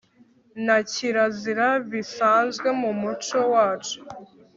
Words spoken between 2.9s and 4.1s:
muco wacu